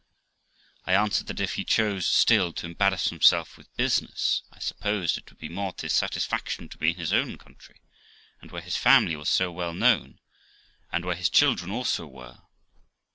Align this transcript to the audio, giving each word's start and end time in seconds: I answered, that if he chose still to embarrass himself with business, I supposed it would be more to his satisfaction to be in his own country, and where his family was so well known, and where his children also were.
I 0.87 0.95
answered, 0.95 1.27
that 1.27 1.39
if 1.39 1.53
he 1.53 1.63
chose 1.63 2.07
still 2.07 2.53
to 2.53 2.65
embarrass 2.65 3.09
himself 3.09 3.55
with 3.55 3.71
business, 3.77 4.41
I 4.51 4.57
supposed 4.57 5.15
it 5.15 5.29
would 5.29 5.37
be 5.37 5.47
more 5.47 5.73
to 5.73 5.83
his 5.85 5.93
satisfaction 5.93 6.69
to 6.69 6.77
be 6.79 6.89
in 6.89 6.95
his 6.95 7.13
own 7.13 7.37
country, 7.37 7.79
and 8.41 8.49
where 8.51 8.63
his 8.63 8.77
family 8.77 9.15
was 9.15 9.29
so 9.29 9.51
well 9.51 9.75
known, 9.75 10.17
and 10.91 11.05
where 11.05 11.13
his 11.13 11.29
children 11.29 11.69
also 11.69 12.07
were. 12.07 12.39